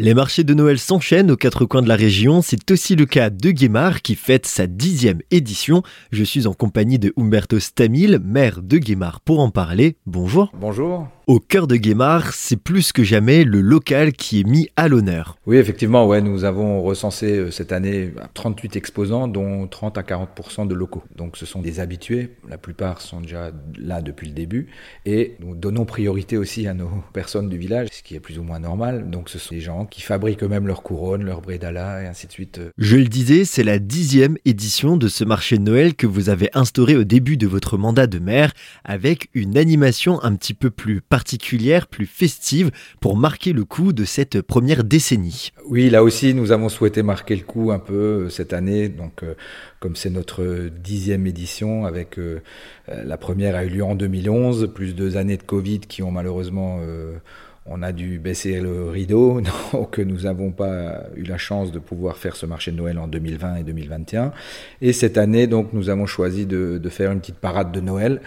[0.00, 2.42] Les marchés de Noël s'enchaînent aux quatre coins de la région.
[2.42, 5.84] C'est aussi le cas de Guémar qui fête sa dixième édition.
[6.10, 9.96] Je suis en compagnie de Umberto Stamil, maire de Guémar, pour en parler.
[10.04, 10.50] Bonjour.
[10.58, 11.06] Bonjour.
[11.26, 15.38] Au cœur de Guémar, c'est plus que jamais le local qui est mis à l'honneur.
[15.46, 20.68] Oui, effectivement, ouais, nous avons recensé euh, cette année 38 exposants, dont 30 à 40
[20.68, 21.02] de locaux.
[21.16, 24.66] Donc ce sont des habitués, la plupart sont déjà là depuis le début,
[25.06, 28.42] et nous donnons priorité aussi à nos personnes du village, ce qui est plus ou
[28.42, 29.08] moins normal.
[29.08, 32.32] Donc ce sont des gens qui fabriquent eux-mêmes leurs couronnes, leurs brédalas et ainsi de
[32.32, 32.60] suite.
[32.76, 36.50] Je le disais, c'est la dixième édition de ce marché de Noël que vous avez
[36.52, 38.52] instauré au début de votre mandat de maire,
[38.84, 44.04] avec une animation un petit peu plus particulière, plus festive, pour marquer le coup de
[44.04, 45.52] cette première décennie.
[45.64, 48.88] Oui, là aussi, nous avons souhaité marquer le coup un peu euh, cette année.
[48.88, 49.34] Donc, euh,
[49.78, 52.40] comme c'est notre dixième édition, avec euh,
[52.88, 56.80] la première a eu lieu en 2011, plus deux années de Covid qui ont malheureusement
[57.66, 59.40] on a dû baisser le rideau,
[59.72, 63.08] donc nous n'avons pas eu la chance de pouvoir faire ce marché de Noël en
[63.08, 64.32] 2020 et 2021.
[64.82, 68.20] Et cette année, donc, nous avons choisi de, faire une petite parade de Noël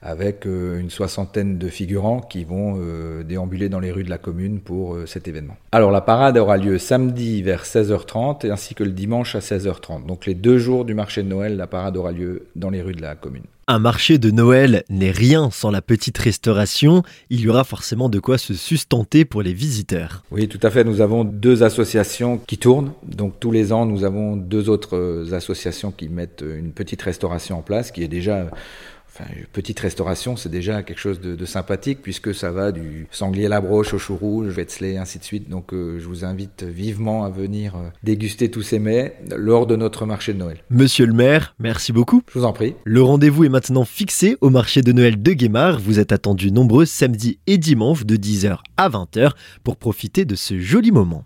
[0.00, 4.18] avec euh, une soixantaine de figurants qui vont euh, déambuler dans les rues de la
[4.18, 5.56] commune pour euh, cet événement.
[5.72, 10.04] Alors la parade aura lieu samedi vers 16h30 ainsi que le dimanche à 16h30.
[10.06, 12.94] Donc les deux jours du marché de Noël, la parade aura lieu dans les rues
[12.94, 13.44] de la commune.
[13.66, 17.02] Un marché de Noël n'est rien sans la petite restauration.
[17.30, 20.22] Il y aura forcément de quoi se sustenter pour les visiteurs.
[20.30, 20.84] Oui, tout à fait.
[20.84, 22.92] Nous avons deux associations qui tournent.
[23.04, 27.62] Donc tous les ans, nous avons deux autres associations qui mettent une petite restauration en
[27.62, 28.50] place, qui est déjà
[29.16, 33.48] Enfin, petite restauration, c'est déjà quelque chose de, sympathique puisque ça va du sanglier à
[33.48, 35.48] la broche au chou rouge, Wetzley, ainsi de suite.
[35.48, 39.76] Donc euh, je vous invite vivement à venir euh, déguster tous ces mets lors de
[39.76, 40.58] notre marché de Noël.
[40.68, 42.22] Monsieur le maire, merci beaucoup.
[42.32, 42.74] Je vous en prie.
[42.82, 45.78] Le rendez-vous est maintenant fixé au marché de Noël de Guémar.
[45.78, 49.30] Vous êtes attendus nombreux samedi et dimanche de 10h à 20h
[49.62, 51.22] pour profiter de ce joli moment.